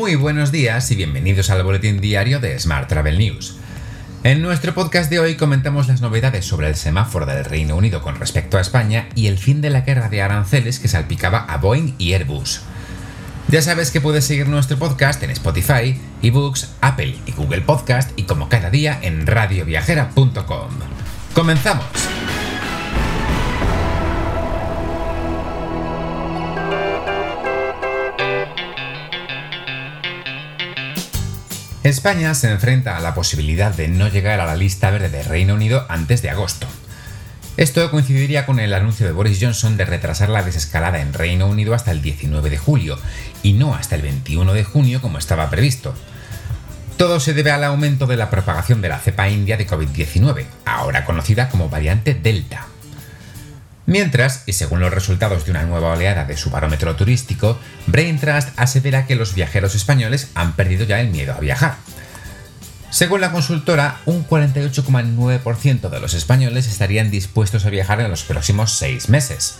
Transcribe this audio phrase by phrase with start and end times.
[0.00, 3.56] Muy buenos días y bienvenidos al boletín diario de Smart Travel News.
[4.24, 8.18] En nuestro podcast de hoy comentamos las novedades sobre el semáforo del Reino Unido con
[8.18, 11.96] respecto a España y el fin de la guerra de aranceles que salpicaba a Boeing
[11.98, 12.62] y Airbus.
[13.48, 18.22] Ya sabes que puedes seguir nuestro podcast en Spotify, eBooks, Apple y Google Podcast y
[18.22, 20.70] como cada día en radioviajera.com.
[21.34, 22.09] ¡Comenzamos!
[31.82, 35.54] España se enfrenta a la posibilidad de no llegar a la lista verde de Reino
[35.54, 36.66] Unido antes de agosto.
[37.56, 41.72] Esto coincidiría con el anuncio de Boris Johnson de retrasar la desescalada en Reino Unido
[41.74, 42.98] hasta el 19 de julio
[43.42, 45.94] y no hasta el 21 de junio como estaba previsto.
[46.98, 51.06] Todo se debe al aumento de la propagación de la cepa india de COVID-19, ahora
[51.06, 52.66] conocida como variante Delta.
[53.90, 58.50] Mientras, y según los resultados de una nueva oleada de su barómetro turístico, Brain Trust
[58.56, 61.74] asevera que los viajeros españoles han perdido ya el miedo a viajar.
[62.90, 68.70] Según la consultora, un 48,9% de los españoles estarían dispuestos a viajar en los próximos
[68.70, 69.58] seis meses.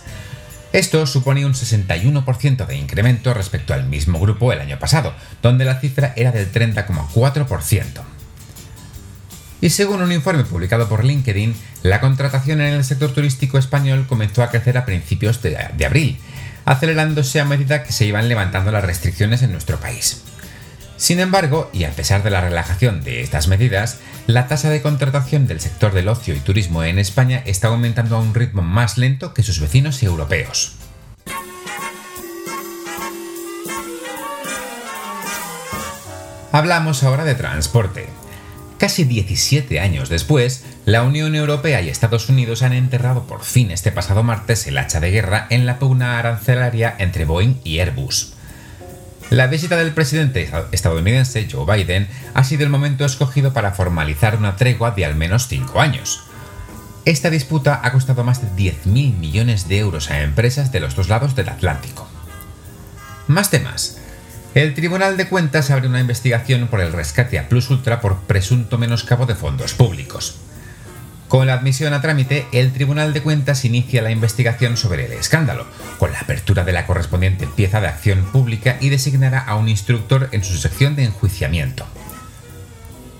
[0.71, 5.81] Esto supone un 61% de incremento respecto al mismo grupo el año pasado, donde la
[5.81, 8.10] cifra era del 30,4%.
[9.61, 14.41] Y según un informe publicado por LinkedIn, la contratación en el sector turístico español comenzó
[14.41, 16.17] a crecer a principios de, abril,
[16.65, 20.23] acelerándose a medida que se iban levantando las restricciones en nuestro país.
[20.97, 25.45] Sin embargo, y a pesar de la relajación de estas medidas, la tasa de contratación
[25.45, 29.33] del sector del ocio y turismo en España está aumentando a un ritmo más lento
[29.33, 30.75] que sus vecinos europeos.
[36.51, 38.20] Hablamos ahora de transporte.
[38.81, 43.91] Casi 17 años después, la Unión Europea y Estados Unidos han enterrado por fin este
[43.91, 48.33] pasado martes el hacha de guerra en la pugna arancelaria entre Boeing y Airbus.
[49.29, 54.55] La visita del presidente estadounidense Joe Biden ha sido el momento escogido para formalizar una
[54.55, 56.23] tregua de al menos 5 años.
[57.05, 61.07] Esta disputa ha costado más de 10.000 millones de euros a empresas de los dos
[61.07, 62.07] lados del Atlántico.
[63.27, 64.00] Más temas.
[64.53, 68.77] El Tribunal de Cuentas abre una investigación por el rescate a Plus Ultra por presunto
[68.77, 70.39] menoscabo de fondos públicos.
[71.29, 75.65] Con la admisión a trámite, el Tribunal de Cuentas inicia la investigación sobre el escándalo,
[75.97, 80.27] con la apertura de la correspondiente pieza de acción pública y designará a un instructor
[80.33, 81.85] en su sección de enjuiciamiento.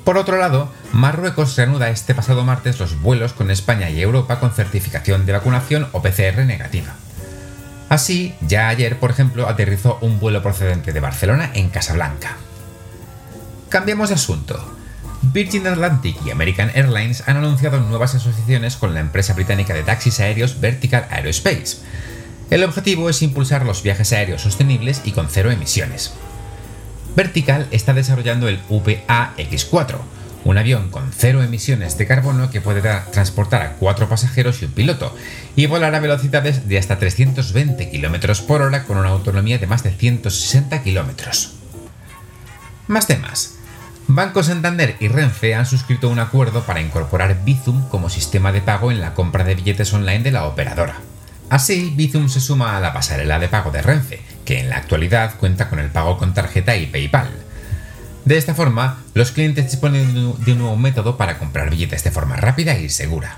[0.03, 4.51] Por otro lado, Marruecos reanuda este pasado martes los vuelos con España y Europa con
[4.51, 6.93] certificación de vacunación o PCR negativa.
[7.91, 12.37] Así, ya ayer, por ejemplo, aterrizó un vuelo procedente de Barcelona en Casablanca.
[13.67, 14.77] Cambiamos de asunto.
[15.21, 20.21] Virgin Atlantic y American Airlines han anunciado nuevas asociaciones con la empresa británica de taxis
[20.21, 21.79] aéreos Vertical Aerospace.
[22.49, 26.13] El objetivo es impulsar los viajes aéreos sostenibles y con cero emisiones.
[27.17, 29.97] Vertical está desarrollando el VAX4,
[30.43, 32.81] un avión con cero emisiones de carbono que puede
[33.11, 35.15] transportar a cuatro pasajeros y un piloto,
[35.55, 39.83] y volar a velocidades de hasta 320 km por hora con una autonomía de más
[39.83, 41.49] de 160 km.
[42.87, 43.55] Más temas.
[44.07, 48.91] Banco Santander y Renfe han suscrito un acuerdo para incorporar Bizum como sistema de pago
[48.91, 50.95] en la compra de billetes online de la operadora.
[51.49, 55.35] Así, Bizum se suma a la pasarela de pago de Renfe, que en la actualidad
[55.37, 57.29] cuenta con el pago con tarjeta y PayPal.
[58.25, 62.35] De esta forma, los clientes disponen de un nuevo método para comprar billetes de forma
[62.35, 63.37] rápida y segura.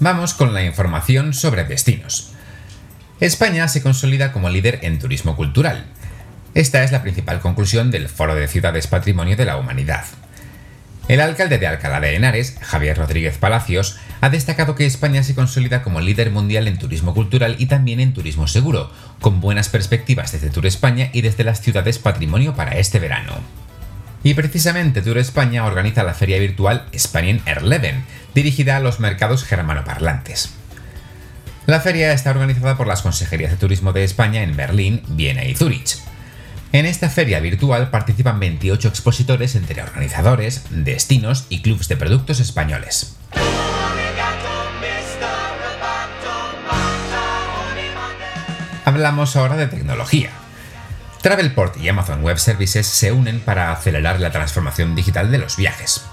[0.00, 2.32] Vamos con la información sobre destinos.
[3.20, 5.86] España se consolida como líder en turismo cultural.
[6.54, 10.04] Esta es la principal conclusión del Foro de Ciudades Patrimonio de la Humanidad.
[11.06, 15.82] El alcalde de Alcalá de Henares, Javier Rodríguez Palacios, ha destacado que España se consolida
[15.82, 20.48] como líder mundial en turismo cultural y también en turismo seguro, con buenas perspectivas desde
[20.48, 23.34] Tour España y desde las ciudades patrimonio para este verano.
[24.22, 28.02] Y precisamente Tour España organiza la feria virtual Spanian Airleven,
[28.34, 30.54] dirigida a los mercados germanoparlantes.
[31.66, 35.54] La feria está organizada por las Consejerías de Turismo de España en Berlín, Viena y
[35.54, 35.98] Zúrich.
[36.74, 43.14] En esta feria virtual participan 28 expositores entre organizadores, destinos y clubes de productos españoles.
[48.84, 50.30] Hablamos ahora de tecnología.
[51.22, 56.04] Travelport y Amazon Web Services se unen para acelerar la transformación digital de los viajes.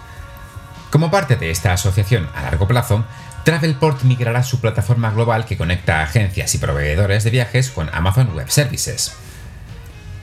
[0.92, 3.04] Como parte de esta asociación a largo plazo,
[3.46, 8.52] Travelport migrará su plataforma global que conecta agencias y proveedores de viajes con Amazon Web
[8.52, 9.21] Services.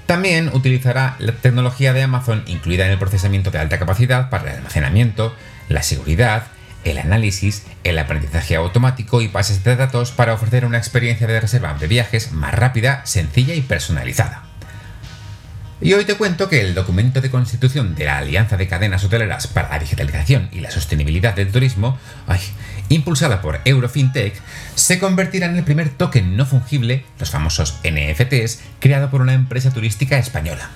[0.08, 4.56] También utilizará la tecnología de Amazon incluida en el procesamiento de alta capacidad para el
[4.56, 5.34] almacenamiento,
[5.68, 6.44] la seguridad,
[6.84, 11.74] el análisis, el aprendizaje automático y bases de datos para ofrecer una experiencia de reserva
[11.74, 14.44] de viajes más rápida, sencilla y personalizada.
[15.82, 19.46] Y hoy te cuento que el documento de constitución de la Alianza de Cadenas Hoteleras
[19.46, 21.98] para la Digitalización y la Sostenibilidad del Turismo,
[22.88, 24.34] impulsada por Eurofintech,
[24.74, 29.70] se convertirá en el primer token no fungible, los famosos NFTs, creado por una empresa
[29.70, 30.70] turística española.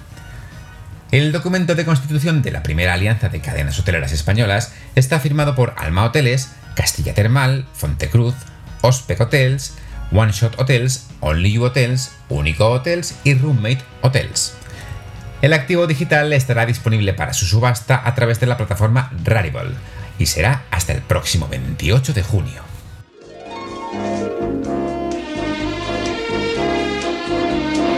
[1.11, 5.75] El documento de constitución de la primera alianza de cadenas hoteleras españolas está firmado por
[5.77, 8.35] Alma Hoteles, Castilla Termal, Fontecruz,
[8.81, 9.75] Ospec Hotels,
[10.11, 14.55] One Shot Hotels, Only You Hotels, Único Hotels y Roommate Hotels.
[15.43, 19.75] El activo digital estará disponible para su subasta a través de la plataforma Rarible
[20.23, 22.63] y será hasta el próximo 28 de junio.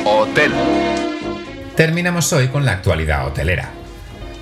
[0.04, 0.52] Hotel.
[1.76, 3.70] Terminamos hoy con la actualidad hotelera.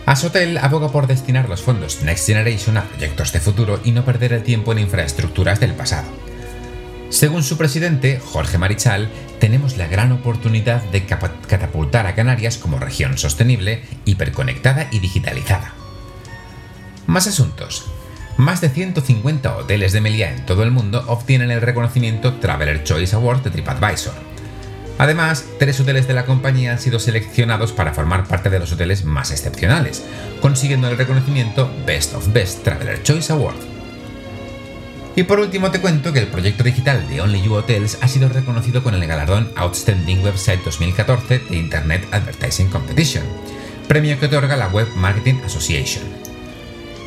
[0.06, 4.32] Asotel aboga por destinar los fondos Next Generation a proyectos de futuro y no perder
[4.32, 6.08] el tiempo en infraestructuras del pasado.
[7.10, 13.18] Según su presidente, Jorge Marichal, tenemos la gran oportunidad de catapultar a Canarias como región
[13.18, 15.81] sostenible, hiperconectada y digitalizada.
[17.06, 17.84] Más asuntos.
[18.36, 23.14] Más de 150 hoteles de Meliá en todo el mundo obtienen el reconocimiento Traveler Choice
[23.14, 24.14] Award de TripAdvisor.
[24.98, 29.04] Además, tres hoteles de la compañía han sido seleccionados para formar parte de los hoteles
[29.04, 30.04] más excepcionales,
[30.40, 33.56] consiguiendo el reconocimiento Best of Best Traveler Choice Award.
[35.16, 38.28] Y por último te cuento que el proyecto digital de Only You Hotels ha sido
[38.28, 43.24] reconocido con el galardón Outstanding Website 2014 de Internet Advertising Competition,
[43.88, 46.21] premio que otorga la Web Marketing Association.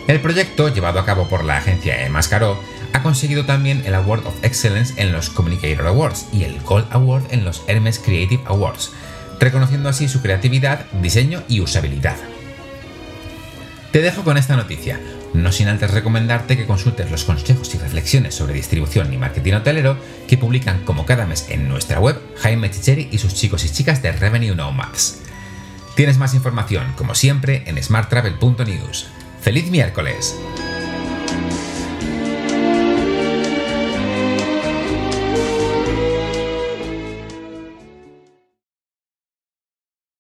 [0.08, 2.60] El proyecto, llevado a cabo por la agencia Emascaro,
[2.94, 7.24] ha conseguido también el Award of Excellence en los Communicator Awards y el Gold Award
[7.32, 8.92] en los Hermes Creative Awards,
[9.40, 12.18] reconociendo así su creatividad, diseño y usabilidad.
[13.92, 15.00] Te dejo con esta noticia
[15.36, 19.98] no sin antes recomendarte que consultes los consejos y reflexiones sobre distribución y marketing hotelero
[20.28, 24.02] que publican como cada mes en nuestra web Jaime Chicheri y sus chicos y chicas
[24.02, 25.20] de Revenue Nomads.
[25.96, 29.08] Tienes más información, como siempre, en smarttravel.news.
[29.46, 30.42] ¡Feliz miércoles!